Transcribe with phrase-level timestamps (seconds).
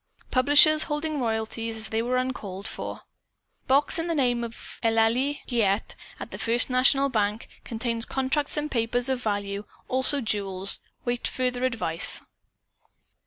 [0.31, 3.01] Publishers holding royalties, as they were uncalled for.
[3.67, 7.47] Box in name of Eulalie Giguette at the First National Bank.
[7.63, 10.79] Contains contracts and papers of value, also jewels.
[11.05, 12.23] Await further advice."